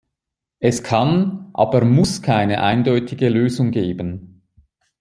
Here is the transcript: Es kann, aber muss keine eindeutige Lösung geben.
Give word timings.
Es 0.57 0.81
kann, 0.81 1.51
aber 1.53 1.85
muss 1.85 2.23
keine 2.23 2.63
eindeutige 2.63 3.29
Lösung 3.29 3.69
geben. 3.69 4.41